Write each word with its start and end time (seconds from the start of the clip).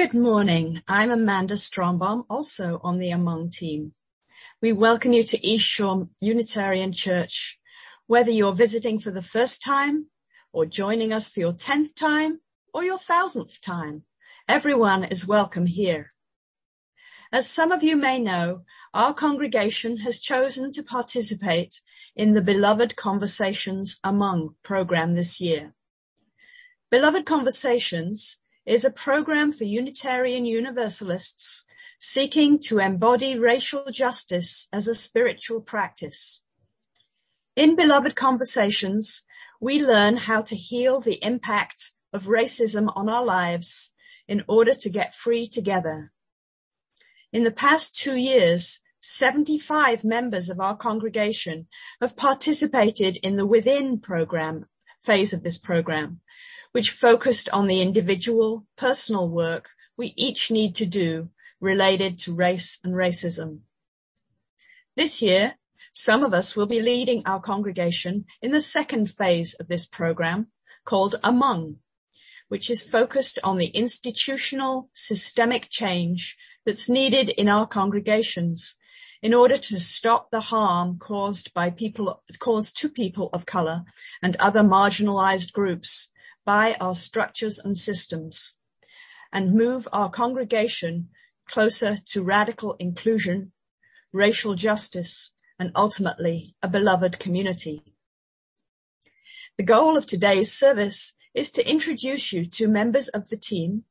Good 0.00 0.14
morning. 0.14 0.80
I'm 0.86 1.10
Amanda 1.10 1.54
Strombaum, 1.54 2.24
also 2.30 2.80
on 2.84 3.00
the 3.00 3.10
Among 3.10 3.50
team. 3.50 3.94
We 4.62 4.72
welcome 4.72 5.12
you 5.12 5.24
to 5.24 5.44
East 5.44 5.66
Shore 5.66 6.08
Unitarian 6.20 6.92
Church. 6.92 7.58
Whether 8.06 8.30
you're 8.30 8.54
visiting 8.54 9.00
for 9.00 9.10
the 9.10 9.24
first 9.24 9.60
time 9.60 10.06
or 10.52 10.66
joining 10.66 11.12
us 11.12 11.28
for 11.28 11.40
your 11.40 11.52
10th 11.52 11.96
time 11.96 12.38
or 12.72 12.84
your 12.84 12.98
1,000th 12.98 13.60
time, 13.60 14.04
everyone 14.46 15.02
is 15.02 15.26
welcome 15.26 15.66
here. 15.66 16.10
As 17.32 17.50
some 17.50 17.72
of 17.72 17.82
you 17.82 17.96
may 17.96 18.20
know, 18.20 18.62
our 18.94 19.12
congregation 19.12 19.96
has 19.96 20.20
chosen 20.20 20.70
to 20.74 20.84
participate 20.84 21.82
in 22.14 22.34
the 22.34 22.42
Beloved 22.42 22.94
Conversations 22.94 23.98
Among 24.04 24.54
program 24.62 25.14
this 25.16 25.40
year. 25.40 25.74
Beloved 26.88 27.26
Conversations 27.26 28.38
is 28.68 28.84
a 28.84 28.90
program 28.90 29.50
for 29.50 29.64
Unitarian 29.64 30.44
Universalists 30.44 31.64
seeking 31.98 32.58
to 32.58 32.78
embody 32.78 33.38
racial 33.38 33.86
justice 33.90 34.68
as 34.70 34.86
a 34.86 34.94
spiritual 34.94 35.62
practice. 35.62 36.42
In 37.56 37.76
Beloved 37.76 38.14
Conversations, 38.14 39.24
we 39.58 39.82
learn 39.82 40.18
how 40.18 40.42
to 40.42 40.54
heal 40.54 41.00
the 41.00 41.18
impact 41.24 41.92
of 42.12 42.24
racism 42.24 42.92
on 42.94 43.08
our 43.08 43.24
lives 43.24 43.94
in 44.28 44.44
order 44.46 44.74
to 44.74 44.90
get 44.90 45.14
free 45.14 45.46
together. 45.46 46.12
In 47.32 47.44
the 47.44 47.50
past 47.50 47.96
two 47.96 48.16
years, 48.16 48.80
75 49.00 50.04
members 50.04 50.50
of 50.50 50.60
our 50.60 50.76
congregation 50.76 51.68
have 52.02 52.18
participated 52.18 53.16
in 53.22 53.36
the 53.36 53.46
Within 53.46 53.98
program 53.98 54.66
phase 55.02 55.32
of 55.32 55.42
this 55.42 55.58
program, 55.58 56.20
which 56.72 56.90
focused 56.90 57.48
on 57.50 57.66
the 57.66 57.80
individual 57.80 58.66
personal 58.76 59.28
work 59.28 59.70
we 59.96 60.14
each 60.16 60.50
need 60.50 60.74
to 60.76 60.86
do 60.86 61.30
related 61.60 62.18
to 62.18 62.34
race 62.34 62.78
and 62.84 62.94
racism. 62.94 63.60
This 64.96 65.20
year, 65.22 65.56
some 65.92 66.24
of 66.24 66.32
us 66.32 66.54
will 66.54 66.66
be 66.66 66.80
leading 66.80 67.22
our 67.26 67.40
congregation 67.40 68.24
in 68.40 68.52
the 68.52 68.60
second 68.60 69.10
phase 69.10 69.54
of 69.54 69.68
this 69.68 69.86
program 69.86 70.48
called 70.84 71.16
Among, 71.24 71.76
which 72.48 72.70
is 72.70 72.82
focused 72.82 73.38
on 73.42 73.58
the 73.58 73.66
institutional 73.68 74.88
systemic 74.92 75.68
change 75.70 76.36
that's 76.64 76.88
needed 76.88 77.30
in 77.30 77.48
our 77.48 77.66
congregations 77.66 78.76
in 79.22 79.34
order 79.34 79.58
to 79.58 79.80
stop 79.80 80.30
the 80.30 80.40
harm 80.40 80.98
caused 80.98 81.52
by 81.52 81.70
people, 81.70 82.22
caused 82.38 82.76
to 82.76 82.88
people 82.88 83.30
of 83.32 83.46
color 83.46 83.84
and 84.22 84.36
other 84.36 84.62
marginalized 84.62 85.52
groups 85.52 86.10
by 86.48 86.74
our 86.80 86.94
structures 86.94 87.58
and 87.58 87.76
systems 87.76 88.54
and 89.30 89.52
move 89.52 89.86
our 89.92 90.08
congregation 90.08 91.10
closer 91.46 91.98
to 92.06 92.22
radical 92.22 92.72
inclusion, 92.80 93.52
racial 94.14 94.54
justice, 94.54 95.34
and 95.58 95.70
ultimately 95.76 96.54
a 96.62 96.68
beloved 96.68 97.18
community. 97.18 97.82
The 99.58 99.62
goal 99.62 99.98
of 99.98 100.06
today's 100.06 100.50
service 100.50 101.12
is 101.34 101.50
to 101.50 101.70
introduce 101.70 102.32
you 102.32 102.46
to 102.46 102.66
members 102.66 103.08
of 103.08 103.28
the 103.28 103.36
team, 103.36 103.84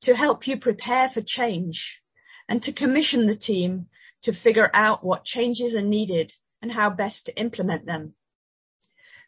to 0.00 0.16
help 0.16 0.48
you 0.48 0.58
prepare 0.58 1.08
for 1.08 1.20
change, 1.20 2.02
and 2.48 2.60
to 2.64 2.72
commission 2.72 3.26
the 3.26 3.36
team 3.36 3.86
to 4.22 4.32
figure 4.32 4.72
out 4.74 5.04
what 5.04 5.24
changes 5.24 5.76
are 5.76 5.92
needed 5.96 6.34
and 6.60 6.72
how 6.72 6.90
best 6.90 7.26
to 7.26 7.40
implement 7.40 7.86
them. 7.86 8.14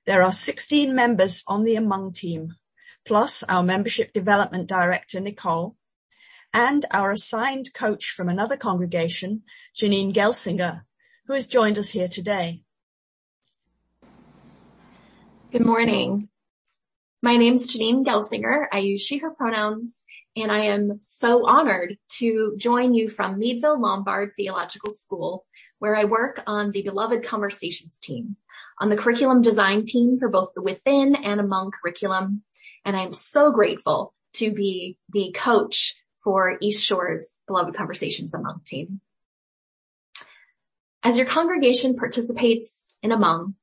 There 0.06 0.22
are 0.22 0.32
16 0.32 0.94
members 0.94 1.44
on 1.46 1.64
the 1.64 1.76
Among 1.76 2.12
team, 2.12 2.54
plus 3.04 3.42
our 3.44 3.62
membership 3.62 4.12
development 4.12 4.66
director, 4.68 5.20
Nicole, 5.20 5.76
and 6.54 6.84
our 6.90 7.12
assigned 7.12 7.74
coach 7.74 8.10
from 8.10 8.28
another 8.28 8.56
congregation, 8.56 9.42
Janine 9.74 10.12
Gelsinger, 10.12 10.82
who 11.26 11.34
has 11.34 11.46
joined 11.46 11.78
us 11.78 11.90
here 11.90 12.08
today. 12.08 12.62
Good 15.52 15.66
morning. 15.66 16.28
My 17.22 17.36
name 17.36 17.54
is 17.54 17.68
Janine 17.68 18.04
Gelsinger. 18.04 18.66
I 18.72 18.78
use 18.78 19.02
she, 19.02 19.18
her 19.18 19.30
pronouns, 19.30 20.06
and 20.36 20.52
I 20.52 20.66
am 20.66 20.98
so 21.00 21.46
honored 21.46 21.96
to 22.18 22.54
join 22.56 22.94
you 22.94 23.08
from 23.08 23.38
Meadville 23.38 23.80
Lombard 23.80 24.32
Theological 24.36 24.92
School, 24.92 25.44
where 25.78 25.96
I 25.96 26.04
work 26.04 26.42
on 26.46 26.70
the 26.70 26.82
Beloved 26.82 27.24
Conversations 27.24 27.98
team 28.00 28.36
on 28.78 28.88
the 28.88 28.96
curriculum 28.96 29.42
design 29.42 29.84
team 29.86 30.18
for 30.18 30.28
both 30.28 30.50
the 30.54 30.62
within 30.62 31.14
and 31.14 31.40
among 31.40 31.72
curriculum. 31.72 32.42
And 32.84 32.96
I'm 32.96 33.12
so 33.12 33.50
grateful 33.50 34.14
to 34.34 34.52
be 34.52 34.96
the 35.10 35.32
coach 35.32 35.96
for 36.22 36.56
East 36.60 36.84
Shore's 36.84 37.40
Beloved 37.46 37.74
Conversations 37.74 38.34
Among 38.34 38.60
team. 38.64 39.00
As 41.02 41.16
your 41.16 41.26
congregation 41.26 41.96
participates 41.96 42.92
in 43.02 43.10
Among, 43.10 43.54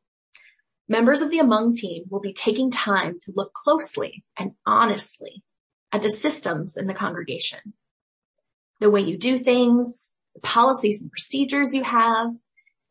members 0.90 1.22
of 1.22 1.30
the 1.30 1.40
Among 1.40 1.76
team 1.76 2.06
will 2.10 2.20
be 2.20 2.34
taking 2.34 2.72
time 2.72 3.20
to 3.22 3.34
look 3.36 3.54
closely 3.54 4.24
and 4.38 4.52
honestly 4.66 5.44
at 5.92 6.02
the 6.02 6.10
systems 6.10 6.78
in 6.78 6.86
the 6.86 6.94
congregation. 6.94 7.74
The 8.80 8.90
way 8.90 9.02
you 9.02 9.18
do 9.18 9.38
things, 9.38 10.14
the 10.36 10.42
policies 10.42 11.02
and 11.02 11.12
procedures 11.12 11.74
you 11.74 11.84
have, 11.84 12.32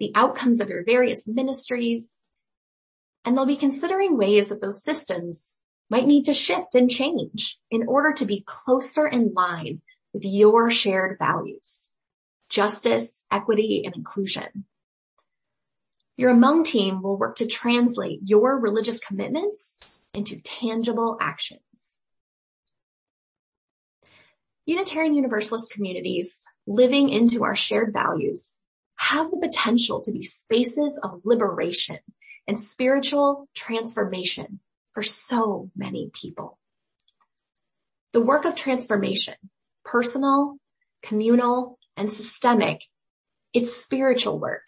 the 0.00 0.12
outcomes 0.14 0.60
of 0.60 0.68
your 0.68 0.84
various 0.84 1.28
ministries, 1.28 2.24
and 3.24 3.36
they'll 3.36 3.46
be 3.46 3.56
considering 3.56 4.16
ways 4.16 4.48
that 4.48 4.60
those 4.60 4.82
systems 4.82 5.60
might 5.90 6.06
need 6.06 6.24
to 6.26 6.34
shift 6.34 6.74
and 6.74 6.90
change 6.90 7.58
in 7.70 7.86
order 7.86 8.12
to 8.12 8.24
be 8.24 8.44
closer 8.46 9.06
in 9.06 9.32
line 9.34 9.80
with 10.12 10.24
your 10.24 10.70
shared 10.70 11.18
values, 11.18 11.92
justice, 12.48 13.26
equity, 13.30 13.82
and 13.84 13.94
inclusion. 13.94 14.64
Your 16.16 16.30
Among 16.30 16.64
team 16.64 17.02
will 17.02 17.18
work 17.18 17.36
to 17.36 17.46
translate 17.46 18.20
your 18.24 18.58
religious 18.58 19.00
commitments 19.00 20.02
into 20.14 20.40
tangible 20.40 21.18
actions. 21.20 21.95
Unitarian 24.66 25.14
Universalist 25.14 25.70
communities 25.70 26.44
living 26.66 27.08
into 27.08 27.44
our 27.44 27.54
shared 27.54 27.92
values 27.92 28.60
have 28.96 29.30
the 29.30 29.38
potential 29.38 30.00
to 30.00 30.10
be 30.10 30.22
spaces 30.22 30.98
of 31.02 31.20
liberation 31.24 31.98
and 32.48 32.58
spiritual 32.58 33.48
transformation 33.54 34.58
for 34.92 35.04
so 35.04 35.70
many 35.76 36.10
people. 36.12 36.58
The 38.12 38.20
work 38.20 38.44
of 38.44 38.56
transformation, 38.56 39.36
personal, 39.84 40.56
communal, 41.00 41.78
and 41.96 42.10
systemic, 42.10 42.80
it's 43.52 43.72
spiritual 43.72 44.40
work. 44.40 44.66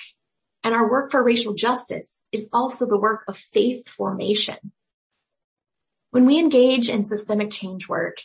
And 0.63 0.75
our 0.75 0.89
work 0.89 1.11
for 1.11 1.25
racial 1.25 1.55
justice 1.55 2.25
is 2.33 2.49
also 2.53 2.87
the 2.87 2.99
work 2.99 3.25
of 3.27 3.37
faith 3.37 3.89
formation. 3.89 4.59
When 6.11 6.25
we 6.25 6.39
engage 6.39 6.89
in 6.89 7.03
systemic 7.05 7.51
change 7.51 7.89
work, 7.89 8.19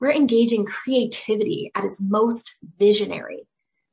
we're 0.00 0.12
engaging 0.12 0.64
creativity 0.64 1.70
at 1.74 1.84
its 1.84 2.02
most 2.02 2.56
visionary 2.78 3.46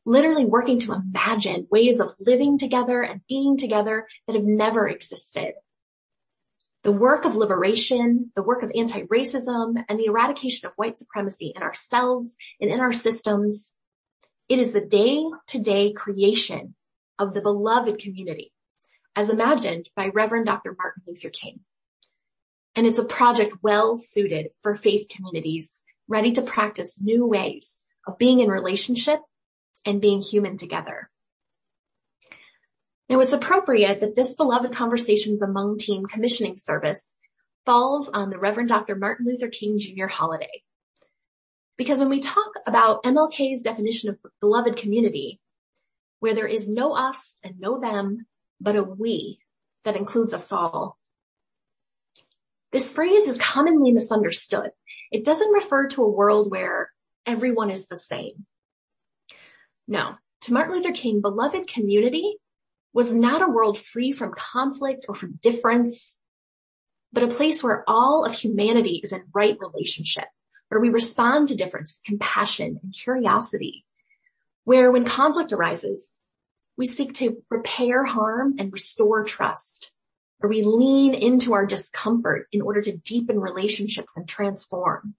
literally 0.06 0.46
working 0.46 0.80
to 0.80 0.94
imagine 0.94 1.68
ways 1.72 2.00
of 2.00 2.14
living 2.20 2.58
together 2.58 3.02
and 3.02 3.22
being 3.28 3.58
together 3.58 4.08
that 4.28 4.36
have 4.36 4.46
never 4.46 4.88
existed. 4.88 5.54
The 6.84 6.92
work 6.92 7.24
of 7.24 7.36
liberation, 7.36 8.32
the 8.36 8.44
work 8.44 8.64
of 8.64 8.72
anti-racism, 8.76 9.84
and 9.88 10.00
the 10.00 10.06
eradication 10.06 10.68
of 10.68 10.74
white 10.76 10.98
supremacy 10.98 11.54
in 11.56 11.64
ourselves 11.64 12.36
and 12.60 12.70
in 12.70 12.82
our 12.82 12.92
systems. 12.92 13.74
It 14.50 14.60
is 14.60 14.74
the 14.74 14.82
day-to-day 14.82 15.94
creation 15.94 16.76
of 17.18 17.34
the 17.34 17.42
beloved 17.42 18.00
community 18.00 18.52
as 19.16 19.30
imagined 19.30 19.88
by 19.96 20.10
Reverend 20.10 20.48
Dr. 20.48 20.76
Martin 20.78 21.04
Luther 21.08 21.30
King. 21.30 21.62
And 22.76 22.86
it's 22.86 22.98
a 22.98 23.06
project 23.06 23.54
well 23.62 23.98
suited 23.98 24.48
for 24.62 24.76
faith 24.76 25.08
communities 25.08 25.86
ready 26.08 26.32
to 26.34 26.42
practice 26.42 27.02
new 27.02 27.26
ways 27.26 27.84
of 28.08 28.18
being 28.18 28.40
in 28.40 28.50
relationship 28.50 29.20
and 29.86 30.02
being 30.02 30.22
human 30.22 30.58
together. 30.58 31.10
Now 33.10 33.20
it's 33.20 33.34
appropriate 33.34 34.00
that 34.02 34.16
this 34.16 34.36
beloved 34.36 34.74
conversations 34.74 35.42
among 35.42 35.78
team 35.78 36.06
commissioning 36.06 36.58
service 36.58 37.18
falls 37.66 38.10
on 38.10 38.30
the 38.30 38.40
Reverend 38.40 38.70
Dr. 38.70 38.96
Martin 38.96 39.26
Luther 39.26 39.50
King 39.50 39.78
Jr. 39.80 40.08
holiday. 40.08 40.64
Because 41.78 42.00
when 42.00 42.10
we 42.10 42.20
talk 42.20 42.52
about 42.66 43.04
MLK's 43.04 43.62
definition 43.62 44.10
of 44.10 44.20
beloved 44.40 44.76
community, 44.76 45.40
where 46.20 46.34
there 46.34 46.48
is 46.48 46.68
no 46.68 46.94
us 46.94 47.40
and 47.44 47.60
no 47.60 47.80
them, 47.80 48.26
but 48.62 48.76
a 48.76 48.84
we 48.84 49.40
that 49.84 49.96
includes 49.96 50.34
us 50.34 50.52
all. 50.52 50.98
This 52.72 52.92
phrase 52.92 53.28
is 53.28 53.38
commonly 53.38 53.92
misunderstood. 53.92 54.72
It 55.14 55.24
doesn't 55.24 55.54
refer 55.54 55.88
to 55.90 56.02
a 56.02 56.10
world 56.10 56.50
where 56.50 56.90
everyone 57.24 57.70
is 57.70 57.86
the 57.86 57.96
same. 57.96 58.48
No, 59.88 60.16
to 60.42 60.54
Martin 60.54 60.76
Luther 60.76 60.92
King, 60.92 61.22
beloved 61.22 61.68
community 61.68 62.38
was 62.94 63.14
not 63.14 63.44
a 63.44 63.52
world 63.52 63.78
free 63.78 64.12
from 64.12 64.34
conflict 64.36 65.06
or 65.08 65.14
from 65.14 65.40
difference, 65.40 66.20
but 67.12 67.22
a 67.22 67.28
place 67.28 67.64
where 67.64 67.84
all 67.88 68.26
of 68.26 68.34
humanity 68.34 69.02
is 69.04 69.14
in 69.14 69.24
right 69.36 69.56
relationship, 69.60 70.26
where 70.70 70.82
we 70.82 70.90
respond 70.90 71.50
to 71.50 71.56
difference 71.56 71.94
with 71.94 72.04
compassion 72.04 72.80
and 72.82 72.92
curiosity, 72.92 73.86
where 74.64 74.92
when 74.92 75.06
conflict 75.06 75.54
arises, 75.54 76.24
we 76.76 76.88
seek 76.88 77.14
to 77.14 77.44
repair 77.52 78.04
harm 78.04 78.56
and 78.58 78.74
restore 78.74 79.24
trust, 79.24 79.92
where 80.40 80.50
we 80.50 80.64
lean 80.64 81.14
into 81.14 81.54
our 81.54 81.66
discomfort 81.66 82.48
in 82.52 82.62
order 82.62 82.82
to 82.82 82.98
deepen 82.98 83.40
relationships 83.40 84.18
and 84.18 84.28
transform. 84.28 85.16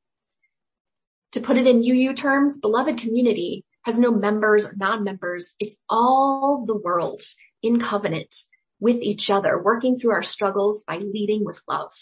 To 1.33 1.41
put 1.41 1.57
it 1.57 1.67
in 1.67 1.83
UU 1.83 2.15
terms, 2.15 2.61
beloved 2.61 2.99
community 2.99 3.65
has 3.85 3.99
no 3.99 4.11
members 4.11 4.67
or 4.67 4.75
non-members. 4.77 5.55
It's 5.59 5.79
all 5.89 6.65
the 6.67 6.77
world 6.77 7.23
in 7.63 7.81
covenant 7.81 8.35
with 8.81 9.03
each 9.03 9.31
other, 9.31 9.61
working 9.61 9.97
through 9.97 10.13
our 10.13 10.23
struggles 10.23 10.85
by 10.85 10.99
leading 10.99 11.45
with 11.45 11.61
love. 11.69 11.93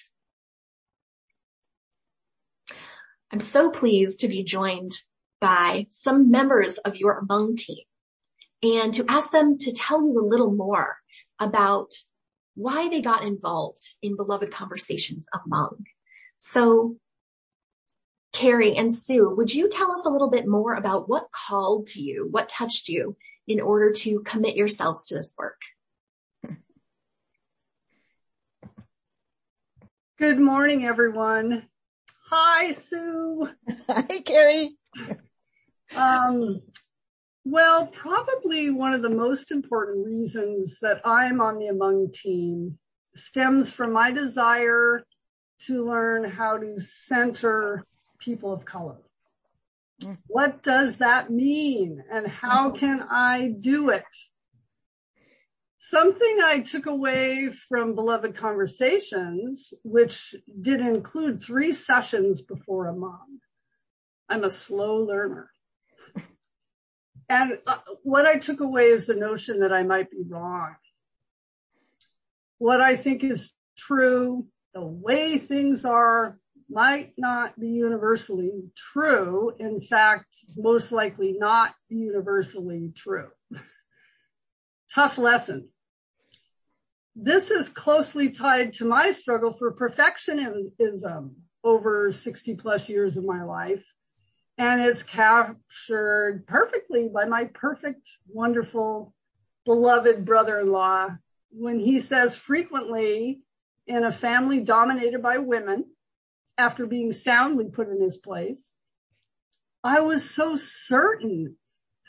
I'm 3.32 3.40
so 3.40 3.70
pleased 3.70 4.20
to 4.20 4.28
be 4.28 4.44
joined 4.44 4.92
by 5.40 5.86
some 5.88 6.30
members 6.30 6.78
of 6.78 6.96
your 6.96 7.18
Among 7.18 7.56
team 7.56 7.84
and 8.62 8.92
to 8.94 9.04
ask 9.08 9.30
them 9.32 9.58
to 9.58 9.72
tell 9.72 10.02
you 10.02 10.18
a 10.18 10.26
little 10.26 10.52
more 10.52 10.98
about 11.40 11.92
why 12.54 12.88
they 12.88 13.00
got 13.00 13.24
involved 13.24 13.82
in 14.02 14.16
Beloved 14.16 14.50
Conversations 14.50 15.26
Among. 15.44 15.86
So 16.38 16.96
Carrie 18.32 18.76
and 18.76 18.92
Sue, 18.92 19.34
would 19.36 19.54
you 19.54 19.68
tell 19.68 19.92
us 19.92 20.04
a 20.04 20.10
little 20.10 20.30
bit 20.30 20.46
more 20.46 20.74
about 20.74 21.08
what 21.08 21.30
called 21.30 21.86
to 21.86 22.00
you, 22.00 22.28
what 22.30 22.48
touched 22.48 22.88
you 22.88 23.16
in 23.46 23.60
order 23.60 23.92
to 23.92 24.20
commit 24.20 24.56
yourselves 24.56 25.06
to 25.06 25.14
this 25.16 25.34
work? 25.36 25.60
Good 30.18 30.38
morning, 30.38 30.84
everyone. 30.84 31.64
Hi, 32.30 32.72
Sue. 32.72 33.50
Hi, 33.88 34.20
Carrie. 34.24 34.70
Um, 35.96 36.62
well, 37.44 37.86
probably 37.86 38.70
one 38.70 38.92
of 38.92 39.02
the 39.02 39.10
most 39.10 39.50
important 39.50 40.06
reasons 40.06 40.78
that 40.80 41.00
I'm 41.04 41.40
on 41.40 41.58
the 41.58 41.68
Among 41.68 42.12
team 42.12 42.78
stems 43.14 43.72
from 43.72 43.92
my 43.92 44.10
desire 44.10 45.04
to 45.66 45.86
learn 45.86 46.24
how 46.24 46.58
to 46.58 46.80
center 46.80 47.86
people 48.18 48.52
of 48.52 48.64
color. 48.64 48.98
Mm. 50.02 50.18
What 50.26 50.62
does 50.62 50.98
that 50.98 51.30
mean 51.30 52.02
and 52.10 52.26
how 52.26 52.68
mm-hmm. 52.68 52.78
can 52.78 53.06
I 53.10 53.54
do 53.58 53.90
it? 53.90 54.04
Something 55.78 56.38
I 56.44 56.60
took 56.60 56.86
away 56.86 57.50
from 57.68 57.96
Beloved 57.96 58.36
Conversations, 58.36 59.74
which 59.82 60.34
did 60.60 60.80
include 60.80 61.42
three 61.42 61.72
sessions 61.72 62.40
before 62.40 62.86
Among. 62.86 63.40
I'm 64.28 64.44
a 64.44 64.50
slow 64.50 64.98
learner. 64.98 65.51
And 67.28 67.58
uh, 67.66 67.78
what 68.02 68.26
I 68.26 68.38
took 68.38 68.60
away 68.60 68.86
is 68.86 69.06
the 69.06 69.14
notion 69.14 69.60
that 69.60 69.72
I 69.72 69.82
might 69.82 70.10
be 70.10 70.22
wrong. 70.28 70.76
What 72.58 72.80
I 72.80 72.96
think 72.96 73.24
is 73.24 73.52
true, 73.76 74.46
the 74.74 74.84
way 74.84 75.38
things 75.38 75.84
are 75.84 76.38
might 76.68 77.12
not 77.18 77.58
be 77.58 77.68
universally 77.68 78.62
true. 78.76 79.52
In 79.58 79.80
fact, 79.80 80.36
most 80.56 80.92
likely 80.92 81.36
not 81.38 81.74
universally 81.88 82.92
true. 82.96 83.28
Tough 84.94 85.18
lesson. 85.18 85.68
This 87.14 87.50
is 87.50 87.68
closely 87.68 88.30
tied 88.30 88.72
to 88.74 88.86
my 88.86 89.10
struggle 89.10 89.52
for 89.52 89.74
perfectionism 89.74 91.32
over 91.62 92.10
60 92.10 92.54
plus 92.56 92.88
years 92.88 93.16
of 93.16 93.24
my 93.24 93.42
life. 93.42 93.84
And 94.58 94.82
it's 94.82 95.02
captured 95.02 96.44
perfectly 96.46 97.08
by 97.08 97.24
my 97.24 97.46
perfect, 97.46 98.18
wonderful, 98.28 99.14
beloved 99.64 100.24
brother-in-law 100.24 101.16
when 101.52 101.78
he 101.78 102.00
says 102.00 102.36
frequently 102.36 103.42
in 103.86 104.04
a 104.04 104.12
family 104.12 104.60
dominated 104.60 105.22
by 105.22 105.38
women, 105.38 105.84
after 106.58 106.86
being 106.86 107.12
soundly 107.12 107.66
put 107.66 107.88
in 107.88 108.00
his 108.00 108.16
place, 108.16 108.76
I 109.82 110.00
was 110.00 110.28
so 110.28 110.56
certain. 110.56 111.56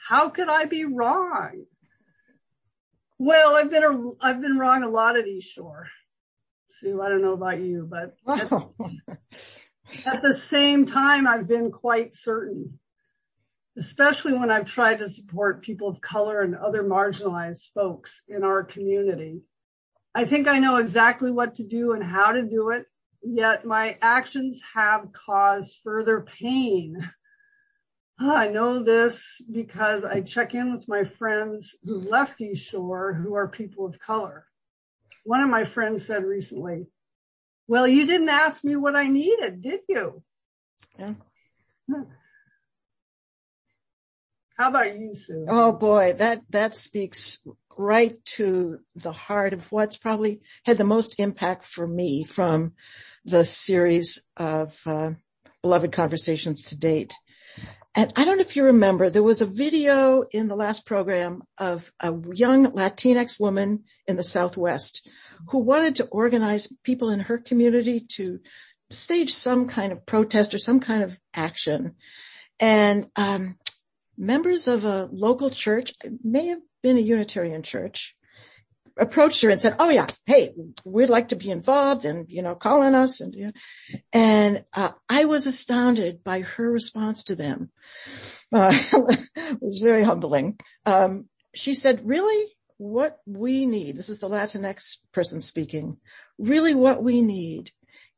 How 0.08 0.30
could 0.30 0.50
I 0.50 0.66
be 0.66 0.86
wrong? 0.86 1.66
Well, 3.18 3.56
I've 3.56 3.70
been 3.70 3.84
a, 3.84 4.26
I've 4.26 4.42
been 4.42 4.58
wrong 4.58 4.84
a 4.84 4.90
lot 4.90 5.18
at 5.18 5.28
East 5.28 5.52
Shore. 5.52 5.88
Sue, 6.72 7.02
I 7.02 7.10
don't 7.10 7.22
know 7.22 7.34
about 7.34 7.60
you, 7.60 7.88
but 7.90 8.16
at, 8.28 8.52
at 10.06 10.22
the 10.22 10.34
same 10.34 10.86
time, 10.86 11.28
I've 11.28 11.48
been 11.48 11.72
quite 11.72 12.16
certain, 12.16 12.80
especially 13.78 14.34
when 14.34 14.52
I've 14.52 14.66
tried 14.66 15.00
to 15.00 15.10
support 15.10 15.64
people 15.64 15.88
of 15.88 16.02
color 16.02 16.42
and 16.42 16.56
other 16.56 16.84
marginalized 16.84 17.72
folks 17.74 18.22
in 18.28 18.44
our 18.44 18.64
community. 18.64 19.42
I 20.16 20.26
think 20.26 20.48
I 20.48 20.60
know 20.60 20.78
exactly 20.78 21.32
what 21.32 21.56
to 21.56 21.64
do 21.64 21.94
and 21.94 22.04
how 22.04 22.32
to 22.32 22.44
do 22.44 22.70
it 22.70 22.86
yet 23.24 23.66
my 23.66 23.98
actions 24.02 24.62
have 24.74 25.14
caused 25.14 25.80
further 25.84 26.22
pain. 26.22 27.12
Ah, 28.20 28.36
I 28.36 28.48
know 28.48 28.84
this 28.84 29.42
because 29.52 30.04
I 30.04 30.22
check 30.22 30.54
in 30.54 30.72
with 30.74 30.88
my 30.88 31.04
friends 31.04 31.76
who 31.84 31.98
left 31.98 32.40
East 32.40 32.70
Shore 32.70 33.14
who 33.14 33.34
are 33.34 33.48
people 33.48 33.86
of 33.86 34.00
color. 34.00 34.46
One 35.24 35.42
of 35.42 35.50
my 35.50 35.64
friends 35.66 36.06
said 36.06 36.24
recently, 36.24 36.88
well, 37.68 37.88
you 37.88 38.06
didn't 38.06 38.30
ask 38.30 38.64
me 38.64 38.76
what 38.76 38.96
I 38.96 39.08
needed, 39.08 39.62
did 39.62 39.82
you? 39.88 40.24
Yeah. 40.98 41.14
How 44.58 44.70
about 44.70 44.98
you, 44.98 45.16
Sue? 45.16 45.46
Oh 45.50 45.72
boy, 45.72 46.14
that, 46.14 46.42
that 46.52 46.76
speaks 46.76 47.40
right 47.76 48.24
to 48.26 48.80
the 48.96 49.12
heart 49.12 49.54
of 49.54 49.72
what's 49.72 49.98
probably 49.98 50.42
had 50.64 50.78
the 50.78 50.84
most 50.84 51.16
impact 51.18 51.66
for 51.66 51.88
me 51.88 52.24
from 52.24 52.74
the 53.26 53.44
series 53.44 54.22
of 54.38 54.80
uh, 54.86 55.12
beloved 55.62 55.92
conversations 55.92 56.64
to 56.66 56.78
date. 56.78 57.16
And 57.96 58.12
I 58.16 58.26
don't 58.26 58.38
know 58.38 58.42
if 58.42 58.56
you 58.56 58.66
remember, 58.66 59.10
there 59.10 59.22
was 59.22 59.42
a 59.42 59.46
video 59.46 60.24
in 60.32 60.48
the 60.48 60.56
last 60.56 60.86
program 60.86 61.44
of 61.60 61.92
a 62.00 62.12
young 62.34 62.72
Latinx 62.72 63.40
woman 63.40 63.84
in 64.08 64.16
the 64.16 64.24
Southwest 64.24 65.08
who 65.50 65.60
wanted 65.60 65.98
to 65.98 66.06
organize 66.06 66.72
people 66.84 67.12
in 67.12 67.20
her 67.20 67.38
community 67.38 68.00
to 68.16 68.40
stage 68.90 69.34
some 69.34 69.68
kind 69.68 69.92
of 69.92 70.06
protest 70.06 70.54
or 70.54 70.58
some 70.58 70.80
kind 70.80 71.04
of 71.04 71.20
action. 71.36 71.96
And 72.60 73.10
um, 73.16 73.58
members 74.18 74.68
of 74.68 74.86
a 74.86 75.08
local 75.12 75.52
church, 75.52 75.94
may 76.24 76.48
have 76.48 76.62
been 76.82 76.98
a 76.98 77.02
Unitarian 77.02 77.62
church, 77.62 78.16
approached 78.98 79.42
her 79.42 79.50
and 79.50 79.60
said, 79.60 79.76
"Oh 79.80 79.90
yeah, 79.90 80.08
hey, 80.26 80.54
we'd 80.86 81.10
like 81.10 81.30
to 81.30 81.36
be 81.36 81.50
involved, 81.50 82.06
and 82.06 82.30
you 82.30 82.42
know, 82.42 82.56
call 82.56 82.82
on 82.82 82.96
us." 82.96 83.22
And 83.22 83.34
you 83.34 83.46
know, 83.48 84.00
and 84.12 84.66
uh, 84.74 84.92
I 85.10 85.26
was 85.26 85.48
astounded 85.48 86.24
by 86.24 86.42
her 86.42 86.70
response 86.70 87.26
to 87.26 87.36
them. 87.36 87.72
Uh, 88.52 88.74
it 88.94 89.62
was 89.62 89.80
very 89.80 90.04
humbling. 90.04 90.60
Um, 90.86 91.28
she 91.54 91.76
said, 91.76 92.08
"Really, 92.08 92.54
what 92.78 93.20
we 93.26 93.66
need? 93.66 93.98
This 93.98 94.10
is 94.10 94.20
the 94.20 94.30
Latinx 94.30 94.98
person 95.12 95.42
speaking. 95.42 95.98
Really, 96.38 96.76
what 96.76 97.04
we 97.04 97.22
need 97.22 97.72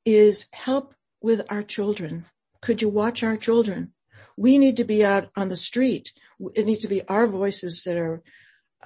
is 0.05 0.47
help 0.51 0.93
with 1.21 1.41
our 1.49 1.63
children. 1.63 2.25
Could 2.61 2.81
you 2.81 2.89
watch 2.89 3.23
our 3.23 3.37
children? 3.37 3.93
We 4.37 4.57
need 4.57 4.77
to 4.77 4.83
be 4.83 5.05
out 5.05 5.29
on 5.37 5.49
the 5.49 5.55
street. 5.55 6.11
It 6.53 6.65
needs 6.65 6.81
to 6.81 6.89
be 6.89 7.07
our 7.07 7.27
voices 7.27 7.83
that 7.85 7.97
are." 7.97 8.21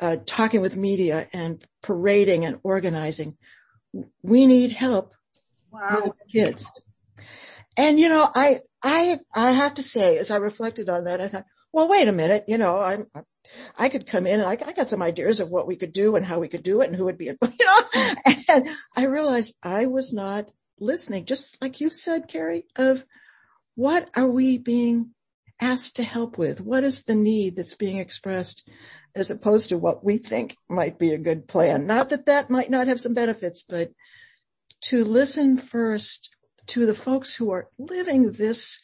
Uh, 0.01 0.17
talking 0.25 0.61
with 0.61 0.75
media 0.75 1.27
and 1.33 1.63
parading 1.81 2.45
and 2.45 2.59
organizing. 2.63 3.37
We 4.21 4.45
need 4.45 4.71
help 4.71 5.13
wow. 5.71 6.01
with 6.03 6.13
kids. 6.31 6.81
And 7.77 7.99
you 7.99 8.09
know, 8.09 8.29
I, 8.33 8.59
I, 8.83 9.19
I 9.33 9.51
have 9.51 9.75
to 9.75 9.83
say, 9.83 10.17
as 10.17 10.31
I 10.31 10.37
reflected 10.37 10.89
on 10.89 11.05
that, 11.05 11.21
I 11.21 11.27
thought, 11.27 11.45
well, 11.71 11.89
wait 11.89 12.07
a 12.07 12.11
minute, 12.11 12.45
you 12.47 12.57
know, 12.57 12.79
I'm, 12.81 13.05
I 13.77 13.89
could 13.89 14.07
come 14.07 14.27
in 14.27 14.39
and 14.39 14.49
I, 14.49 14.57
I 14.65 14.73
got 14.73 14.89
some 14.89 15.01
ideas 15.01 15.39
of 15.39 15.49
what 15.49 15.67
we 15.67 15.75
could 15.75 15.93
do 15.93 16.15
and 16.15 16.25
how 16.25 16.39
we 16.39 16.47
could 16.47 16.63
do 16.63 16.81
it 16.81 16.87
and 16.87 16.95
who 16.95 17.05
would 17.05 17.17
be, 17.17 17.25
you 17.25 17.33
know, 17.41 17.81
and 18.49 18.69
I 18.95 19.05
realized 19.05 19.55
I 19.63 19.85
was 19.85 20.13
not 20.13 20.51
listening, 20.79 21.25
just 21.25 21.61
like 21.61 21.79
you 21.79 21.89
said, 21.89 22.27
Carrie, 22.27 22.65
of 22.75 23.05
what 23.75 24.09
are 24.15 24.29
we 24.29 24.57
being 24.57 25.11
asked 25.59 25.97
to 25.97 26.03
help 26.03 26.37
with? 26.37 26.61
What 26.61 26.83
is 26.83 27.03
the 27.03 27.15
need 27.15 27.55
that's 27.55 27.75
being 27.75 27.97
expressed? 27.97 28.67
As 29.15 29.31
opposed 29.31 29.69
to 29.69 29.77
what 29.77 30.03
we 30.03 30.17
think 30.17 30.55
might 30.69 30.99
be 30.99 31.13
a 31.13 31.17
good 31.17 31.47
plan. 31.47 31.87
Not 31.87 32.09
that 32.09 32.27
that 32.27 32.49
might 32.49 32.69
not 32.69 32.87
have 32.87 32.99
some 32.99 33.13
benefits, 33.13 33.63
but 33.67 33.91
to 34.81 35.03
listen 35.03 35.57
first 35.57 36.35
to 36.67 36.85
the 36.85 36.95
folks 36.95 37.35
who 37.35 37.51
are 37.51 37.69
living 37.77 38.31
this 38.31 38.79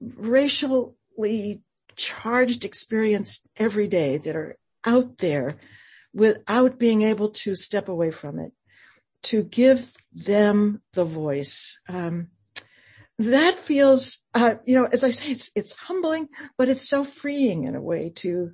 racially 0.00 1.62
charged 1.96 2.64
experience 2.64 3.42
every 3.56 3.88
day 3.88 4.18
that 4.18 4.36
are 4.36 4.56
out 4.86 5.18
there 5.18 5.58
without 6.14 6.78
being 6.78 7.02
able 7.02 7.30
to 7.30 7.54
step 7.54 7.88
away 7.88 8.10
from 8.10 8.38
it, 8.38 8.52
to 9.22 9.42
give 9.42 9.94
them 10.14 10.80
the 10.94 11.04
voice. 11.04 11.80
Um, 11.88 12.28
that 13.18 13.54
feels, 13.54 14.20
uh, 14.32 14.54
you 14.64 14.76
know, 14.76 14.88
as 14.90 15.02
I 15.02 15.10
say, 15.10 15.32
it's, 15.32 15.50
it's 15.56 15.74
humbling, 15.74 16.28
but 16.56 16.68
it's 16.68 16.88
so 16.88 17.04
freeing 17.04 17.64
in 17.64 17.74
a 17.74 17.82
way 17.82 18.12
to, 18.16 18.52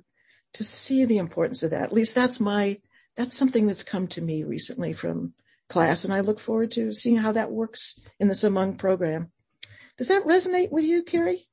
to 0.55 0.63
see 0.63 1.05
the 1.05 1.19
importance 1.19 1.63
of 1.63 1.71
that. 1.71 1.83
At 1.83 1.93
least 1.93 2.15
that's 2.15 2.39
my, 2.39 2.79
that's 3.15 3.35
something 3.35 3.67
that's 3.67 3.83
come 3.83 4.07
to 4.09 4.21
me 4.21 4.43
recently 4.43 4.93
from 4.93 5.33
class. 5.69 6.05
And 6.05 6.13
I 6.13 6.21
look 6.21 6.39
forward 6.39 6.71
to 6.71 6.91
seeing 6.91 7.17
how 7.17 7.33
that 7.33 7.51
works 7.51 7.99
in 8.19 8.27
this 8.27 8.43
Among 8.43 8.75
program. 8.75 9.31
Does 9.97 10.09
that 10.09 10.25
resonate 10.25 10.71
with 10.71 10.83
you, 10.83 11.03
Carrie? 11.03 11.47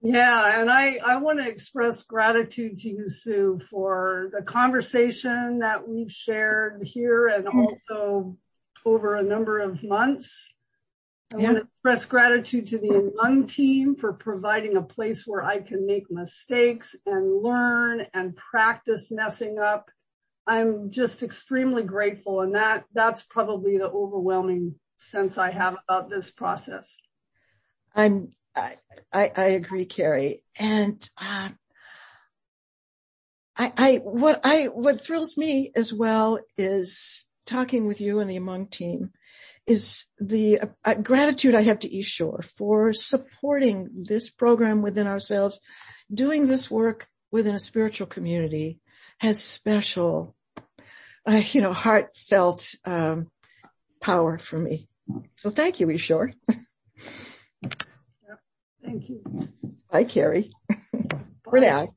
Yeah, 0.00 0.60
and 0.60 0.70
I, 0.70 0.98
I 1.04 1.16
want 1.16 1.40
to 1.40 1.48
express 1.48 2.04
gratitude 2.04 2.78
to 2.78 2.88
you, 2.88 3.08
Sue, 3.08 3.58
for 3.68 4.30
the 4.32 4.42
conversation 4.42 5.58
that 5.58 5.88
we've 5.88 6.12
shared 6.12 6.82
here 6.84 7.26
and 7.26 7.46
mm. 7.46 7.66
also 7.66 8.36
over 8.84 9.16
a 9.16 9.24
number 9.24 9.58
of 9.58 9.82
months. 9.82 10.54
I 11.32 11.36
want 11.36 11.56
to 11.58 11.62
express 11.62 12.06
gratitude 12.06 12.68
to 12.68 12.78
the 12.78 13.12
Among 13.12 13.46
team 13.46 13.96
for 13.96 14.14
providing 14.14 14.76
a 14.76 14.82
place 14.82 15.26
where 15.26 15.42
I 15.42 15.60
can 15.60 15.86
make 15.86 16.10
mistakes 16.10 16.96
and 17.04 17.42
learn 17.42 18.06
and 18.14 18.34
practice 18.34 19.10
messing 19.10 19.58
up. 19.58 19.90
I'm 20.46 20.90
just 20.90 21.22
extremely 21.22 21.82
grateful 21.82 22.40
and 22.40 22.54
that, 22.54 22.84
that's 22.94 23.22
probably 23.22 23.76
the 23.76 23.90
overwhelming 23.90 24.76
sense 24.96 25.36
I 25.36 25.50
have 25.50 25.76
about 25.86 26.08
this 26.08 26.30
process. 26.30 26.96
I'm, 27.94 28.30
I, 28.56 28.72
I, 29.12 29.32
I 29.36 29.44
agree, 29.48 29.84
Carrie. 29.84 30.42
And, 30.58 31.08
uh, 31.20 31.50
I, 33.58 33.72
I, 33.76 33.96
what 33.96 34.40
I, 34.44 34.66
what 34.66 35.00
thrills 35.00 35.36
me 35.36 35.72
as 35.76 35.92
well 35.92 36.38
is 36.56 37.26
talking 37.44 37.86
with 37.86 38.00
you 38.00 38.20
and 38.20 38.30
the 38.30 38.36
Among 38.36 38.68
team 38.68 39.10
is 39.68 40.06
the 40.18 40.60
uh, 40.84 40.94
gratitude 40.94 41.54
I 41.54 41.62
have 41.62 41.80
to 41.80 41.92
East 41.92 42.10
Shore 42.10 42.40
for 42.42 42.94
supporting 42.94 44.04
this 44.04 44.30
program 44.30 44.80
within 44.80 45.06
ourselves. 45.06 45.60
Doing 46.12 46.46
this 46.46 46.70
work 46.70 47.06
within 47.30 47.54
a 47.54 47.60
spiritual 47.60 48.06
community 48.06 48.80
has 49.18 49.42
special, 49.42 50.34
uh, 51.26 51.42
you 51.50 51.60
know, 51.60 51.74
heartfelt 51.74 52.74
um, 52.86 53.30
power 54.00 54.38
for 54.38 54.58
me. 54.58 54.88
So 55.36 55.50
thank 55.50 55.80
you, 55.80 55.90
East 55.90 56.04
Shore. 56.04 56.32
Thank 58.82 59.10
you. 59.10 59.22
Bye, 59.92 60.04
Carrie. 60.04 60.50
for 61.44 61.60
now. 61.60 61.88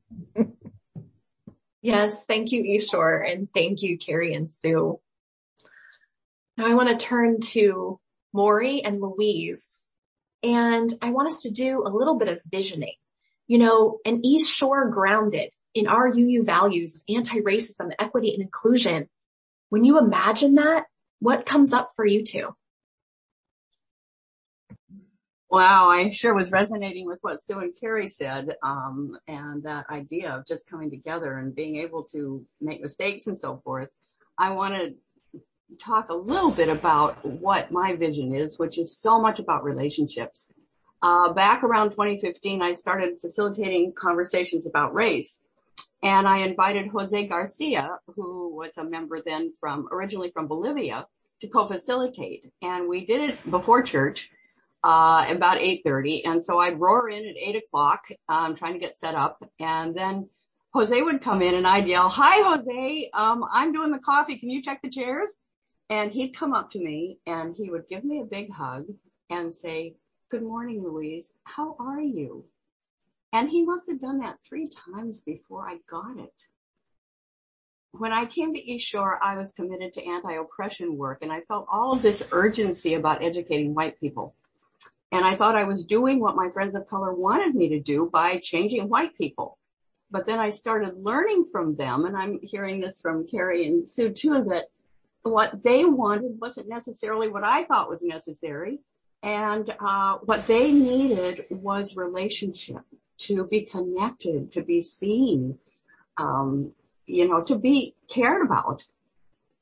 yes, 1.80 2.26
thank 2.26 2.52
you, 2.52 2.62
East 2.62 2.90
Shore, 2.90 3.20
and 3.22 3.48
thank 3.54 3.80
you, 3.82 3.96
Carrie 3.96 4.34
and 4.34 4.48
Sue. 4.48 5.00
Now 6.56 6.66
I 6.66 6.74
want 6.74 6.88
to 6.88 7.06
turn 7.06 7.40
to 7.40 7.98
Maury 8.32 8.82
and 8.82 9.00
Louise, 9.00 9.86
and 10.42 10.90
I 11.00 11.10
want 11.10 11.28
us 11.30 11.42
to 11.42 11.50
do 11.50 11.82
a 11.86 11.88
little 11.88 12.18
bit 12.18 12.28
of 12.28 12.40
visioning. 12.50 12.94
You 13.46 13.58
know, 13.58 13.98
an 14.04 14.24
East 14.24 14.54
Shore 14.54 14.88
grounded 14.90 15.50
in 15.74 15.86
our 15.86 16.08
UU 16.08 16.44
values 16.44 16.96
of 16.96 17.02
anti-racism, 17.08 17.92
equity, 17.98 18.34
and 18.34 18.42
inclusion. 18.42 19.08
When 19.70 19.84
you 19.84 19.98
imagine 19.98 20.56
that, 20.56 20.84
what 21.20 21.46
comes 21.46 21.72
up 21.72 21.90
for 21.96 22.04
you 22.04 22.24
two? 22.24 22.54
Wow, 25.48 25.90
I 25.90 26.10
sure 26.10 26.34
was 26.34 26.50
resonating 26.50 27.06
with 27.06 27.18
what 27.20 27.42
Sue 27.42 27.58
and 27.58 27.78
Carrie 27.78 28.08
said, 28.08 28.56
um, 28.62 29.18
and 29.28 29.62
that 29.64 29.84
idea 29.90 30.30
of 30.32 30.46
just 30.46 30.68
coming 30.68 30.90
together 30.90 31.36
and 31.36 31.54
being 31.54 31.76
able 31.76 32.04
to 32.12 32.44
make 32.60 32.80
mistakes 32.80 33.26
and 33.26 33.38
so 33.38 33.60
forth. 33.62 33.90
I 34.38 34.52
wanted 34.52 34.96
talk 35.78 36.08
a 36.08 36.14
little 36.14 36.50
bit 36.50 36.68
about 36.68 37.24
what 37.24 37.70
my 37.70 37.94
vision 37.94 38.34
is, 38.34 38.58
which 38.58 38.78
is 38.78 38.96
so 38.96 39.20
much 39.20 39.38
about 39.38 39.64
relationships. 39.64 40.50
Uh, 41.02 41.32
back 41.32 41.64
around 41.64 41.90
2015, 41.90 42.62
I 42.62 42.74
started 42.74 43.20
facilitating 43.20 43.92
conversations 43.92 44.66
about 44.66 44.94
race. 44.94 45.40
And 46.02 46.26
I 46.26 46.38
invited 46.38 46.88
Jose 46.88 47.26
Garcia, 47.26 47.98
who 48.14 48.54
was 48.54 48.72
a 48.76 48.84
member 48.84 49.20
then 49.24 49.52
from, 49.60 49.88
originally 49.92 50.30
from 50.30 50.48
Bolivia, 50.48 51.06
to 51.40 51.48
co-facilitate. 51.48 52.52
And 52.60 52.88
we 52.88 53.04
did 53.04 53.30
it 53.30 53.50
before 53.50 53.82
church, 53.82 54.30
uh, 54.84 55.24
about 55.28 55.58
8.30. 55.58 56.22
And 56.24 56.44
so 56.44 56.58
I'd 56.58 56.78
roar 56.78 57.08
in 57.08 57.26
at 57.26 57.36
8 57.36 57.56
o'clock, 57.56 58.04
um, 58.28 58.54
trying 58.54 58.74
to 58.74 58.78
get 58.78 58.98
set 58.98 59.14
up. 59.14 59.42
And 59.58 59.94
then 59.94 60.28
Jose 60.74 61.00
would 61.00 61.20
come 61.20 61.42
in 61.42 61.54
and 61.54 61.66
I'd 61.66 61.86
yell, 61.86 62.08
hi, 62.08 62.42
Jose, 62.42 63.10
um, 63.12 63.44
I'm 63.52 63.72
doing 63.72 63.92
the 63.92 63.98
coffee. 63.98 64.38
Can 64.38 64.50
you 64.50 64.62
check 64.62 64.80
the 64.82 64.88
chairs? 64.88 65.36
And 65.92 66.10
he'd 66.10 66.34
come 66.34 66.54
up 66.54 66.70
to 66.70 66.78
me 66.78 67.18
and 67.26 67.54
he 67.54 67.68
would 67.68 67.86
give 67.86 68.02
me 68.02 68.22
a 68.22 68.24
big 68.24 68.50
hug 68.50 68.86
and 69.28 69.54
say, 69.54 69.94
good 70.30 70.42
morning, 70.42 70.82
Louise. 70.82 71.34
How 71.44 71.76
are 71.78 72.00
you? 72.00 72.46
And 73.34 73.50
he 73.50 73.62
must 73.62 73.90
have 73.90 74.00
done 74.00 74.20
that 74.20 74.38
three 74.42 74.70
times 74.70 75.20
before 75.20 75.68
I 75.68 75.80
got 75.86 76.16
it. 76.18 76.46
When 77.90 78.10
I 78.10 78.24
came 78.24 78.54
to 78.54 78.58
East 78.58 78.88
Shore, 78.88 79.22
I 79.22 79.36
was 79.36 79.50
committed 79.50 79.92
to 79.92 80.06
anti-oppression 80.06 80.96
work 80.96 81.18
and 81.20 81.30
I 81.30 81.42
felt 81.42 81.66
all 81.70 81.92
of 81.92 82.00
this 82.00 82.26
urgency 82.32 82.94
about 82.94 83.22
educating 83.22 83.74
white 83.74 84.00
people. 84.00 84.34
And 85.10 85.26
I 85.26 85.36
thought 85.36 85.56
I 85.56 85.64
was 85.64 85.84
doing 85.84 86.20
what 86.20 86.36
my 86.36 86.48
friends 86.54 86.74
of 86.74 86.86
color 86.86 87.12
wanted 87.12 87.54
me 87.54 87.68
to 87.68 87.80
do 87.80 88.08
by 88.10 88.38
changing 88.38 88.88
white 88.88 89.14
people. 89.18 89.58
But 90.10 90.26
then 90.26 90.38
I 90.38 90.48
started 90.48 91.04
learning 91.04 91.48
from 91.52 91.76
them 91.76 92.06
and 92.06 92.16
I'm 92.16 92.40
hearing 92.40 92.80
this 92.80 93.02
from 93.02 93.26
Carrie 93.26 93.66
and 93.66 93.86
Sue 93.86 94.08
too, 94.08 94.44
that 94.44 94.70
what 95.22 95.62
they 95.62 95.84
wanted 95.84 96.40
wasn't 96.40 96.68
necessarily 96.68 97.28
what 97.28 97.44
I 97.44 97.64
thought 97.64 97.88
was 97.88 98.02
necessary. 98.02 98.80
And 99.22 99.72
uh, 99.78 100.18
what 100.24 100.46
they 100.46 100.72
needed 100.72 101.46
was 101.50 101.96
relationship 101.96 102.82
to 103.18 103.44
be 103.44 103.62
connected, 103.62 104.50
to 104.52 104.62
be 104.62 104.82
seen, 104.82 105.58
um, 106.16 106.72
you 107.06 107.28
know, 107.28 107.42
to 107.42 107.56
be 107.56 107.94
cared 108.08 108.42
about, 108.44 108.82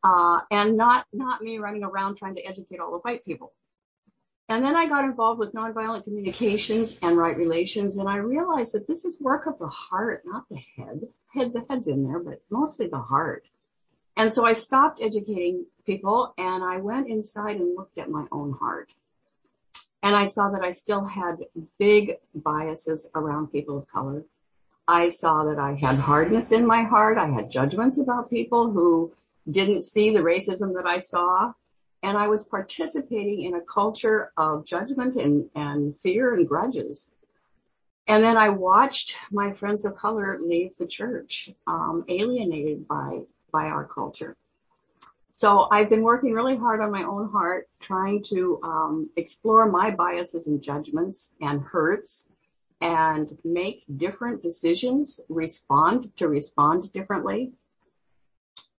uh, 0.03 0.41
and 0.51 0.77
not 0.79 1.07
not 1.13 1.43
me 1.43 1.59
running 1.59 1.85
around 1.85 2.17
trying 2.17 2.37
to 2.37 2.43
educate 2.43 2.81
all 2.81 2.93
the 2.93 2.99
white 2.99 3.25
people. 3.25 3.53
And 4.49 4.65
then 4.65 4.77
I 4.77 4.87
got 4.87 5.05
involved 5.05 5.39
with 5.39 5.53
nonviolent 5.53 6.05
communications 6.05 6.99
and 7.03 7.17
right 7.17 7.37
relations, 7.37 7.99
and 7.99 8.09
I 8.09 8.17
realized 8.17 8.73
that 8.73 8.89
this 8.89 9.05
is 9.05 9.21
work 9.21 9.47
of 9.47 9.59
the 9.59 9.69
heart, 9.69 10.23
not 10.25 10.45
the 10.51 10.59
head. 10.77 11.03
Head, 11.33 11.53
the 11.53 11.65
head's 11.69 11.87
in 11.87 12.03
there, 12.03 12.19
but 12.19 12.43
mostly 12.51 12.89
the 12.89 12.99
heart. 12.99 13.45
And 14.21 14.31
so 14.31 14.45
I 14.45 14.53
stopped 14.53 15.01
educating 15.01 15.65
people 15.87 16.35
and 16.37 16.63
I 16.63 16.77
went 16.77 17.09
inside 17.09 17.57
and 17.57 17.75
looked 17.75 17.97
at 17.97 18.11
my 18.11 18.27
own 18.31 18.53
heart. 18.53 18.91
And 20.03 20.15
I 20.15 20.27
saw 20.27 20.51
that 20.51 20.63
I 20.63 20.73
still 20.73 21.07
had 21.07 21.47
big 21.79 22.19
biases 22.35 23.09
around 23.15 23.47
people 23.47 23.79
of 23.79 23.89
color. 23.89 24.23
I 24.87 25.09
saw 25.09 25.45
that 25.45 25.59
I 25.59 25.73
had 25.73 25.95
hardness 25.95 26.53
in 26.53 26.67
my 26.67 26.83
heart. 26.83 27.17
I 27.17 27.29
had 27.29 27.51
judgments 27.51 27.97
about 27.97 28.29
people 28.29 28.71
who 28.71 29.11
didn't 29.51 29.85
see 29.85 30.11
the 30.11 30.19
racism 30.19 30.75
that 30.75 30.87
I 30.87 30.99
saw. 30.99 31.55
And 32.03 32.19
I 32.19 32.29
was 32.29 32.45
participating 32.45 33.45
in 33.45 33.55
a 33.55 33.63
culture 33.63 34.33
of 34.37 34.67
judgment 34.67 35.17
and, 35.17 35.49
and 35.55 35.99
fear 35.99 36.35
and 36.35 36.47
grudges. 36.47 37.11
And 38.07 38.23
then 38.23 38.37
I 38.37 38.51
watched 38.51 39.17
my 39.31 39.55
friends 39.55 39.87
of 39.87 39.95
color 39.95 40.39
leave 40.43 40.77
the 40.77 40.87
church, 40.87 41.51
um, 41.67 42.05
alienated 42.07 42.87
by 42.87 43.21
by 43.51 43.67
our 43.67 43.85
culture. 43.85 44.37
So 45.33 45.69
I've 45.71 45.89
been 45.89 46.03
working 46.03 46.33
really 46.33 46.57
hard 46.57 46.81
on 46.81 46.91
my 46.91 47.05
own 47.05 47.31
heart, 47.31 47.69
trying 47.81 48.23
to 48.25 48.61
um, 48.63 49.11
explore 49.17 49.71
my 49.71 49.91
biases 49.91 50.49
and 50.49 50.61
judgments 50.61 51.33
and 51.41 51.63
hurts 51.63 52.27
and 52.81 53.37
make 53.45 53.85
different 53.97 54.43
decisions, 54.43 55.21
respond 55.29 56.15
to 56.17 56.29
respond 56.29 56.93
differently. 56.93 57.53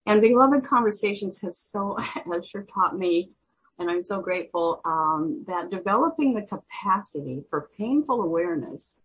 And 0.06 0.20
Beloved 0.20 0.64
Conversations 0.64 1.40
has 1.40 1.58
so, 1.58 1.96
has 1.98 2.46
sure 2.46 2.62
taught 2.62 2.98
me, 2.98 3.30
and 3.78 3.90
I'm 3.90 4.02
so 4.02 4.20
grateful, 4.20 4.80
um, 4.84 5.44
that 5.46 5.70
developing 5.70 6.34
the 6.34 6.42
capacity 6.42 7.44
for 7.48 7.70
painful 7.76 8.22
awareness 8.22 8.98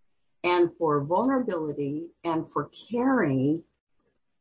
and 0.44 0.70
for 0.78 1.02
vulnerability 1.04 2.08
and 2.24 2.50
for 2.52 2.70
caring 2.90 3.64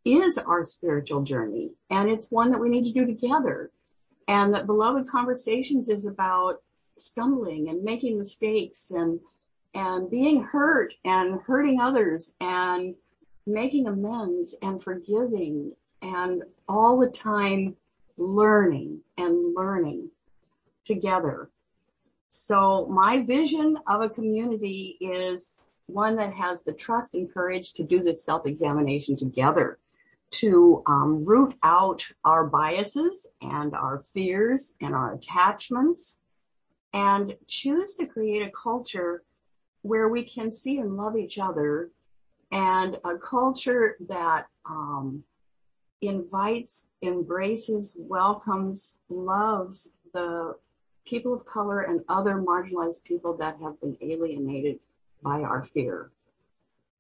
is 0.06 0.38
our 0.38 0.64
spiritual 0.64 1.22
journey 1.22 1.72
and 1.90 2.08
it's 2.08 2.30
one 2.30 2.50
that 2.52 2.60
we 2.60 2.68
need 2.68 2.84
to 2.84 2.92
do 2.92 3.04
together. 3.04 3.72
And 4.28 4.54
that 4.54 4.66
beloved 4.66 5.08
conversations 5.08 5.88
is 5.88 6.06
about 6.06 6.62
stumbling 6.96 7.68
and 7.68 7.82
making 7.82 8.16
mistakes 8.16 8.92
and, 8.92 9.18
and 9.74 10.08
being 10.08 10.42
hurt 10.44 10.94
and 11.04 11.40
hurting 11.40 11.80
others 11.80 12.34
and 12.40 12.94
making 13.46 13.88
amends 13.88 14.56
and 14.62 14.82
forgiving 14.82 15.72
and 16.02 16.44
all 16.68 16.98
the 16.98 17.10
time 17.10 17.76
learning 18.16 19.00
and 19.18 19.54
learning 19.54 20.08
together. 20.84 21.50
So 22.28 22.86
my 22.86 23.22
vision 23.22 23.76
of 23.88 24.02
a 24.02 24.08
community 24.08 24.98
is 25.00 25.60
one 25.88 26.16
that 26.16 26.32
has 26.32 26.62
the 26.62 26.72
trust 26.72 27.14
and 27.14 27.32
courage 27.32 27.72
to 27.74 27.84
do 27.84 28.02
this 28.02 28.24
self-examination 28.24 29.16
together 29.16 29.78
to 30.30 30.82
um, 30.86 31.24
root 31.24 31.54
out 31.62 32.06
our 32.24 32.46
biases 32.46 33.26
and 33.40 33.74
our 33.74 34.02
fears 34.12 34.74
and 34.80 34.94
our 34.94 35.14
attachments 35.14 36.18
and 36.92 37.36
choose 37.46 37.94
to 37.94 38.06
create 38.06 38.46
a 38.46 38.50
culture 38.50 39.22
where 39.82 40.08
we 40.08 40.24
can 40.24 40.50
see 40.50 40.78
and 40.78 40.96
love 40.96 41.16
each 41.16 41.38
other 41.38 41.90
and 42.52 42.98
a 43.04 43.18
culture 43.18 43.96
that 44.08 44.46
um, 44.68 45.22
invites, 46.00 46.86
embraces, 47.02 47.96
welcomes, 47.98 48.98
loves 49.08 49.92
the 50.12 50.54
people 51.04 51.32
of 51.34 51.44
color 51.44 51.82
and 51.82 52.02
other 52.08 52.34
marginalized 52.34 53.02
people 53.04 53.36
that 53.36 53.56
have 53.60 53.80
been 53.80 53.96
alienated 54.00 54.78
by 55.22 55.40
our 55.40 55.64
fear. 55.64 56.10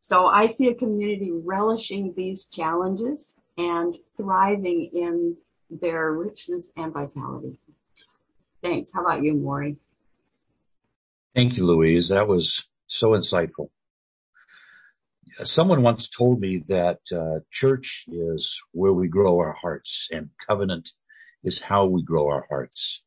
So 0.08 0.26
I 0.26 0.46
see 0.46 0.68
a 0.68 0.74
community 0.74 1.32
relishing 1.32 2.14
these 2.16 2.46
challenges 2.46 3.40
and 3.58 3.96
thriving 4.16 4.88
in 4.94 5.36
their 5.68 6.12
richness 6.12 6.70
and 6.76 6.92
vitality. 6.92 7.58
Thanks. 8.62 8.92
How 8.94 9.00
about 9.00 9.24
you, 9.24 9.34
Morrie? 9.34 9.78
Thank 11.34 11.56
you, 11.56 11.66
Louise. 11.66 12.10
That 12.10 12.28
was 12.28 12.70
so 12.86 13.08
insightful. 13.18 13.70
Someone 15.42 15.82
once 15.82 16.08
told 16.08 16.38
me 16.38 16.62
that 16.68 17.00
uh, 17.12 17.40
church 17.50 18.04
is 18.06 18.62
where 18.70 18.92
we 18.92 19.08
grow 19.08 19.40
our 19.40 19.56
hearts 19.60 20.08
and 20.12 20.30
covenant 20.48 20.90
is 21.42 21.60
how 21.60 21.86
we 21.86 22.04
grow 22.04 22.28
our 22.28 22.46
hearts. 22.48 23.02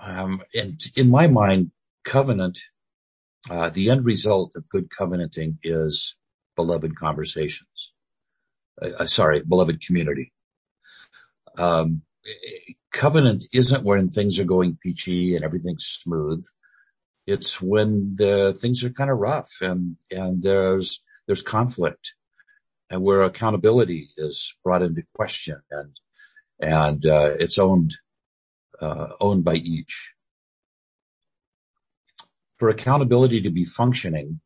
Um, 0.00 0.44
and 0.54 0.80
in 0.94 1.10
my 1.10 1.26
mind, 1.26 1.72
covenant, 2.04 2.60
uh, 3.48 3.70
the 3.70 3.90
end 3.90 4.04
result 4.04 4.54
of 4.56 4.68
good 4.68 4.90
covenanting 4.90 5.58
is 5.62 6.16
beloved 6.56 6.96
conversations. 6.96 7.94
Uh, 8.80 8.90
uh 8.98 9.06
sorry, 9.06 9.42
beloved 9.42 9.84
community. 9.84 10.32
Um, 11.56 12.02
covenant 12.92 13.44
isn't 13.52 13.84
when 13.84 14.08
things 14.08 14.38
are 14.38 14.44
going 14.44 14.78
peachy 14.82 15.36
and 15.36 15.44
everything's 15.44 15.84
smooth. 15.84 16.44
It's 17.26 17.60
when 17.60 18.16
the 18.16 18.54
things 18.54 18.82
are 18.84 18.90
kind 18.90 19.10
of 19.10 19.18
rough 19.18 19.50
and, 19.60 19.96
and 20.10 20.42
there's, 20.42 21.02
there's 21.26 21.42
conflict 21.42 22.14
and 22.88 23.02
where 23.02 23.22
accountability 23.22 24.08
is 24.16 24.54
brought 24.64 24.82
into 24.82 25.02
question 25.14 25.60
and, 25.70 25.96
and, 26.60 27.06
uh, 27.06 27.36
it's 27.38 27.58
owned, 27.58 27.96
uh, 28.80 29.08
owned 29.20 29.44
by 29.44 29.54
each. 29.54 30.14
For 32.60 32.68
accountability 32.68 33.40
to 33.40 33.50
be 33.50 33.64
functioning, 33.64 34.40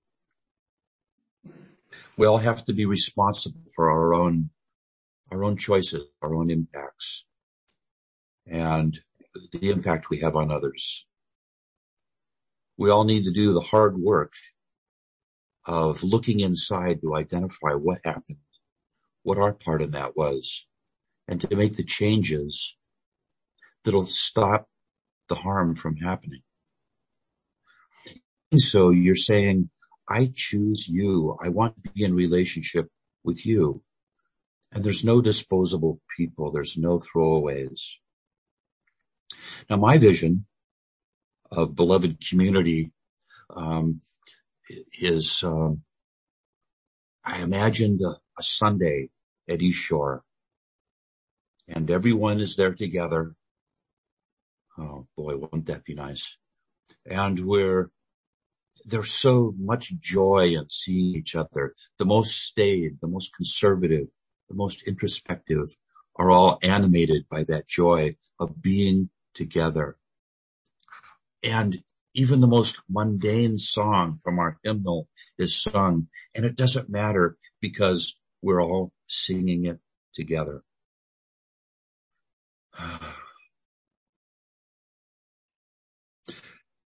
we 2.17 2.29
all 2.29 2.39
have 2.39 2.65
to 2.67 2.73
be 2.73 2.87
responsible 2.87 3.63
for 3.75 3.91
our 3.91 4.15
own, 4.15 4.51
our 5.33 5.43
own 5.43 5.57
choices, 5.57 6.05
our 6.23 6.33
own 6.33 6.49
impacts 6.49 7.27
and 8.47 9.01
the 9.51 9.69
impact 9.69 10.11
we 10.11 10.21
have 10.21 10.37
on 10.37 10.53
others. 10.53 11.09
We 12.77 12.89
all 12.89 13.03
need 13.03 13.25
to 13.25 13.33
do 13.33 13.53
the 13.53 13.61
hard 13.61 13.99
work 13.99 14.35
of 15.65 16.05
looking 16.05 16.39
inside 16.39 17.01
to 17.01 17.17
identify 17.17 17.73
what 17.73 17.99
happened, 18.05 18.39
what 19.25 19.39
our 19.39 19.55
part 19.55 19.83
in 19.83 19.91
that 19.91 20.17
was, 20.17 20.69
and 21.27 21.41
to 21.41 21.57
make 21.57 21.75
the 21.75 21.83
changes 21.83 22.77
that'll 23.83 24.07
stop 24.07 24.69
the 25.29 25.35
harm 25.35 25.75
from 25.75 25.97
happening. 25.97 26.43
So 28.59 28.91
you're 28.91 29.17
saying, 29.17 29.71
I 30.09 30.31
choose 30.35 30.87
you. 30.89 31.37
I 31.43 31.49
want 31.49 31.83
to 31.83 31.91
be 31.91 32.05
in 32.05 32.15
relationship 32.15 32.89
with 33.23 33.45
you. 33.47 33.83
And 34.73 34.85
there's 34.85 35.05
no 35.05 35.21
disposable 35.21 36.01
people. 36.17 36.51
There's 36.51 36.77
no 36.77 36.99
throwaways. 36.99 37.81
Now 39.71 39.77
my 39.77 39.99
vision 39.99 40.47
of 41.51 41.75
beloved 41.75 42.19
community 42.29 42.93
um, 43.55 44.01
is 44.99 45.43
um, 45.45 45.83
I 47.25 47.41
imagined 47.41 48.01
a, 48.01 48.17
a 48.39 48.43
Sunday 48.43 49.11
at 49.49 49.63
East 49.63 49.79
Shore, 49.79 50.23
and 51.69 51.91
everyone 51.91 52.41
is 52.41 52.57
there 52.57 52.75
together. 52.75 53.35
Oh 54.77 55.07
boy, 55.17 55.37
wouldn't 55.37 55.67
that 55.67 55.85
be 55.85 55.95
nice? 55.95 56.37
And 57.07 57.47
we're 57.47 57.91
there's 58.85 59.13
so 59.13 59.55
much 59.59 59.99
joy 59.99 60.55
in 60.57 60.69
seeing 60.69 61.15
each 61.17 61.35
other. 61.35 61.75
The 61.99 62.05
most 62.05 62.45
staid, 62.45 62.99
the 63.01 63.09
most 63.09 63.35
conservative, 63.35 64.09
the 64.49 64.55
most 64.55 64.83
introspective 64.83 65.69
are 66.17 66.31
all 66.31 66.59
animated 66.63 67.29
by 67.29 67.45
that 67.45 67.67
joy 67.67 68.17
of 68.39 68.61
being 68.63 69.11
together. 69.35 69.97
And 71.43 71.83
even 72.15 72.41
the 72.41 72.47
most 72.47 72.81
mundane 72.89 73.59
song 73.59 74.19
from 74.23 74.39
our 74.39 74.59
hymnal 74.63 75.09
is 75.37 75.61
sung 75.61 76.09
and 76.35 76.45
it 76.45 76.57
doesn't 76.57 76.89
matter 76.89 77.37
because 77.61 78.17
we're 78.43 78.63
all 78.63 78.93
singing 79.09 79.67
it 79.67 79.81
together. 80.15 80.63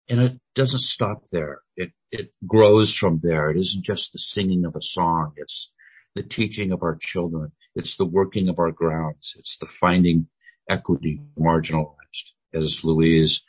And 0.09 0.21
it 0.21 0.39
doesn't 0.55 0.81
stop 0.81 1.23
there. 1.31 1.61
It, 1.75 1.91
it 2.11 2.31
grows 2.45 2.95
from 2.95 3.19
there. 3.21 3.49
It 3.49 3.57
isn't 3.57 3.83
just 3.83 4.13
the 4.13 4.19
singing 4.19 4.65
of 4.65 4.75
a 4.75 4.81
song. 4.81 5.33
It's 5.35 5.71
the 6.15 6.23
teaching 6.23 6.71
of 6.71 6.81
our 6.81 6.95
children. 6.95 7.51
It's 7.75 7.97
the 7.97 8.05
working 8.05 8.47
of 8.49 8.57
our 8.59 8.71
grounds. 8.71 9.35
It's 9.37 9.57
the 9.57 9.65
finding 9.65 10.27
equity 10.69 11.21
marginalized 11.37 12.31
as 12.53 12.83
Louise 12.83 13.43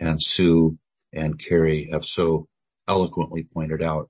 and 0.00 0.22
Sue 0.22 0.78
and 1.12 1.38
Carrie 1.38 1.90
have 1.92 2.04
so 2.04 2.48
eloquently 2.88 3.46
pointed 3.52 3.82
out. 3.82 4.08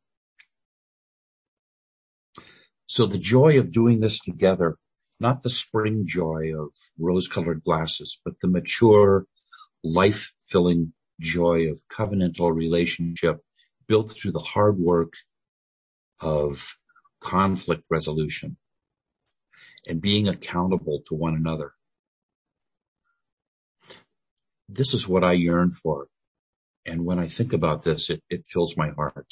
So 2.87 3.07
the 3.07 3.19
joy 3.19 3.59
of 3.59 3.73
doing 3.73 4.01
this 4.01 4.19
together, 4.19 4.77
not 5.21 5.43
the 5.43 5.51
spring 5.51 6.05
joy 6.07 6.53
of 6.57 6.71
rose 6.99 7.29
colored 7.29 7.63
glasses, 7.63 8.19
but 8.25 8.35
the 8.41 8.49
mature, 8.49 9.27
life 9.85 10.33
filling 10.49 10.93
joy 11.21 11.71
of 11.71 11.81
covenantal 11.93 12.53
relationship 12.55 13.41
built 13.87 14.11
through 14.11 14.33
the 14.33 14.41
hard 14.41 14.79
work 14.79 15.13
of 16.21 16.77
conflict 17.21 17.87
resolution 17.91 18.57
and 19.87 20.01
being 20.01 20.29
accountable 20.29 21.03
to 21.07 21.15
one 21.15 21.35
another. 21.35 21.73
This 24.69 24.95
is 24.95 25.07
what 25.07 25.25
I 25.25 25.33
yearn 25.33 25.71
for. 25.71 26.07
And 26.87 27.05
when 27.05 27.19
I 27.19 27.29
think 27.29 27.53
about 27.53 27.85
this, 27.85 28.11
it, 28.11 28.23
it 28.29 28.47
fills 28.51 28.77
my 28.77 28.91
heart. 28.91 29.27